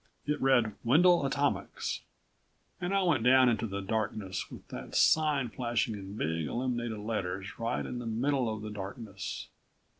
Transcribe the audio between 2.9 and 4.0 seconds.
I went down into the